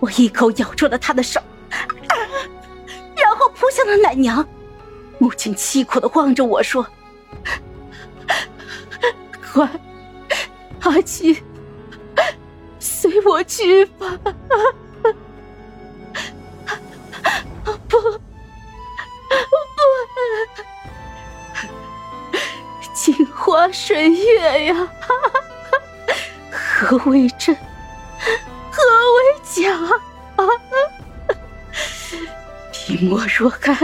[0.00, 1.40] 我一口咬住了他的手，
[3.16, 4.46] 然后扑向了奶娘。
[5.18, 6.86] 母亲凄苦的望着我说
[9.52, 9.68] ：“乖，
[10.80, 11.42] 阿七，
[12.78, 14.18] 随我去吧。”
[17.62, 18.20] 不，不，
[22.94, 24.88] 镜花水月呀，
[26.50, 27.54] 何为真？
[29.50, 29.74] 何为假？
[32.72, 33.76] 笔墨若干，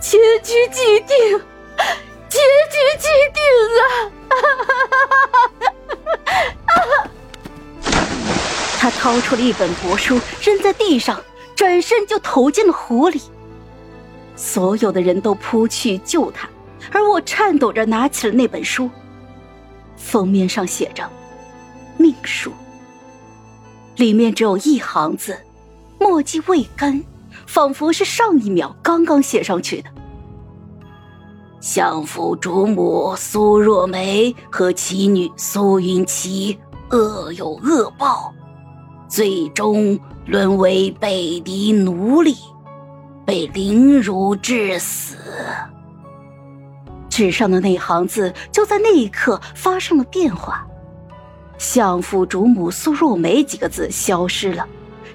[0.00, 1.38] 结局既定，
[2.28, 3.42] 结局既定
[3.78, 3.90] 啊！
[8.78, 11.22] 他掏出了一本帛书，扔在地上，
[11.56, 13.20] 转身就投进了湖里。
[14.36, 16.48] 所有的人都扑去救他，
[16.92, 18.88] 而我颤抖着拿起了那本书，
[19.96, 21.10] 封面上写着
[21.98, 22.52] “命书”。
[23.98, 25.36] 里面只有一行字，
[25.98, 27.02] 墨迹未干，
[27.48, 29.90] 仿佛是上一秒刚刚写上去的。
[31.60, 36.56] 相府主母苏若梅和其女苏云琪
[36.90, 38.32] 恶有恶报，
[39.08, 42.36] 最终沦为北狄奴隶，
[43.26, 45.16] 被凌辱致死。
[47.10, 50.64] 纸上的那行字就在那一刻发生了变化。
[51.58, 54.66] 相府主母苏若梅几个字消失了，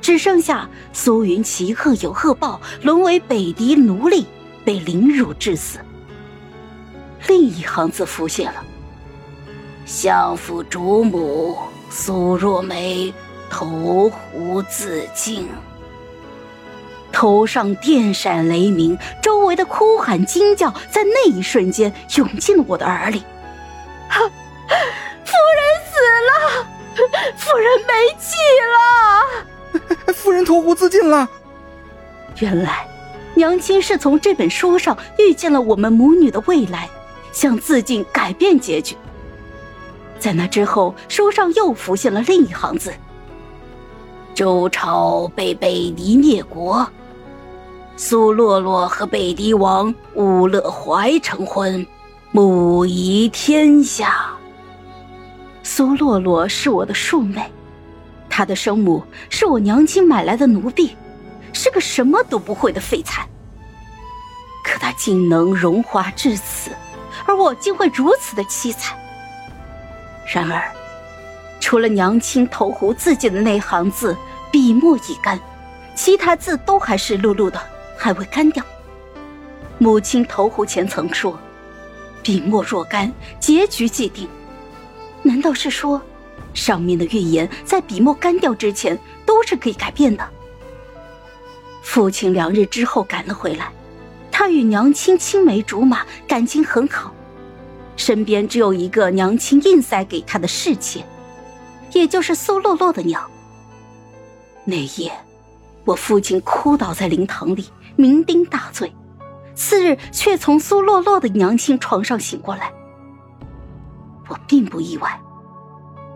[0.00, 4.26] 只剩下苏云奇恶有恶报，沦为北狄奴隶，
[4.64, 5.78] 被凌辱致死。
[7.28, 8.64] 另一行字浮现了：
[9.86, 11.56] 相府主母
[11.88, 13.14] 苏若梅
[13.48, 15.48] 投湖自尽。
[17.12, 23.22] 头上电闪雷鸣，周围的哭喊惊叫在那一瞬间涌进了我的耳里。
[24.08, 24.20] 哈。
[27.52, 28.34] 夫人没气
[28.72, 31.28] 了， 夫人投湖自尽了。
[32.38, 32.88] 原来，
[33.34, 36.88] 娘亲是从这本书上遇见了我们母女的未来，
[37.30, 38.96] 想自尽改变结局。
[40.18, 42.90] 在那之后，书上又浮现了另一行字：
[44.34, 46.88] 周朝被北狄灭国，
[47.98, 51.86] 苏洛洛和北狄王乌勒怀成婚，
[52.30, 54.31] 母仪天下。
[55.74, 57.50] 苏洛洛是我的庶妹，
[58.28, 60.94] 她的生母是我娘亲买来的奴婢，
[61.54, 63.26] 是个什么都不会的废材。
[64.62, 66.72] 可她竟能荣华至此，
[67.24, 68.94] 而我竟会如此的凄惨。
[70.30, 70.70] 然而，
[71.58, 74.14] 除了娘亲投湖自尽的那行字，
[74.50, 75.40] 笔墨已干，
[75.94, 77.58] 其他字都还湿漉漉的，
[77.96, 78.62] 还未干掉。
[79.78, 81.40] 母亲投湖前曾说
[82.22, 83.10] ：“笔墨若干，
[83.40, 84.28] 结局既定。”
[85.22, 86.00] 难道是说，
[86.52, 90.28] 上面的预言在笔墨干掉之前都是可以改变的？
[91.82, 93.72] 父亲两日之后赶了回来，
[94.30, 97.12] 他与娘亲青梅竹马，感情很好，
[97.96, 101.04] 身边只有一个娘亲硬塞给他的侍妾，
[101.92, 103.28] 也就是苏洛洛的娘。
[104.64, 105.12] 那夜，
[105.84, 107.66] 我父亲哭倒在灵堂里，
[107.96, 108.92] 酩酊大醉，
[109.54, 112.72] 次日却从苏洛洛的娘亲床上醒过来。
[114.32, 115.20] 我并不意外，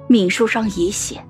[0.09, 1.23] 命书上也写：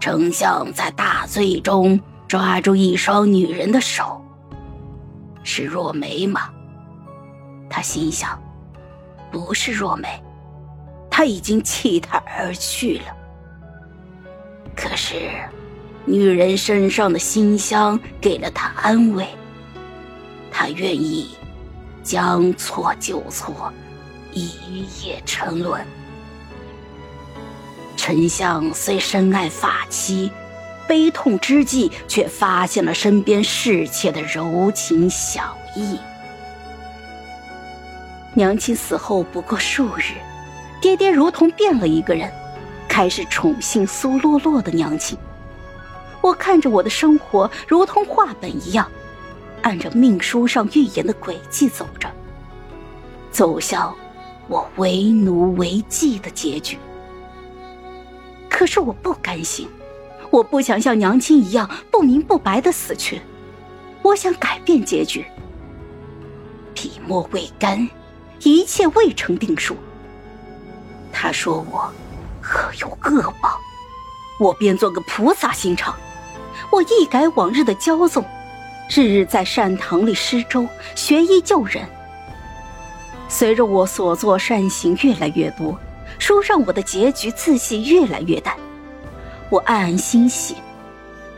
[0.00, 4.24] 丞相在大醉中抓住一双女人的手，
[5.42, 6.48] 是若梅吗？
[7.68, 8.42] 他心想，
[9.30, 10.08] 不是若梅，
[11.10, 13.14] 他已经弃她而去了。
[14.74, 15.30] 可是，
[16.06, 19.28] 女人身上的馨香给了他安慰，
[20.50, 21.36] 他愿意
[22.02, 23.70] 将错就错。
[24.32, 25.84] 一夜沉沦。
[27.96, 30.30] 丞相虽深爱发妻，
[30.86, 35.98] 悲痛之际却发现了身边侍妾的柔情小意。
[38.34, 40.14] 娘亲死后不过数日，
[40.80, 42.32] 爹爹如同变了一个人，
[42.88, 45.18] 开始宠幸苏洛洛的娘亲。
[46.20, 48.88] 我看着我的生活如同画本一样，
[49.62, 52.08] 按着命书上预言的轨迹走着，
[53.30, 53.94] 走向。
[54.48, 56.78] 我为奴为妓的结局，
[58.48, 59.68] 可是我不甘心，
[60.30, 63.20] 我不想像娘亲一样不明不白的死去，
[64.02, 65.24] 我想改变结局。
[66.74, 67.86] 笔墨未干，
[68.42, 69.76] 一切未成定数。
[71.12, 71.92] 他说我
[72.42, 73.60] 恶有恶报，
[74.40, 75.94] 我便做个菩萨心肠，
[76.70, 78.24] 我一改往日的骄纵，
[78.94, 81.86] 日日在善堂里施粥，学医救人。
[83.28, 85.78] 随着我所做善行越来越多，
[86.18, 88.56] 书上我的结局自系越来越淡。
[89.50, 90.56] 我暗暗欣喜，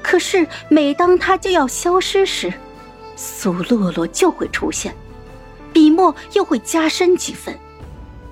[0.03, 2.53] 可是每当他就要消失时，
[3.17, 4.95] 苏洛洛就会出现，
[5.73, 7.59] 笔墨又会加深几分，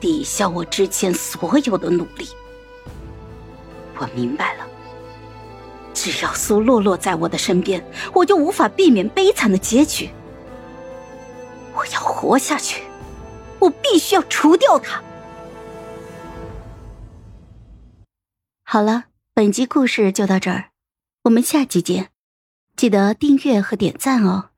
[0.01, 2.29] 抵消我之前所有的努力。
[3.99, 4.65] 我明白了，
[5.93, 10.11] 只要苏洛洛在我的身边，我就无法避免悲惨的结局。
[11.75, 12.83] 我要活下去，
[13.59, 15.03] 我必须要除掉他。
[18.63, 20.71] 好了，本集故事就到这儿，
[21.23, 22.11] 我们下集见，
[22.77, 24.51] 记得订阅和点赞哦。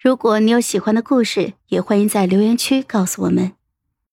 [0.00, 3.52] 如果你有喜欢的故事，也欢迎在留言区告诉我们。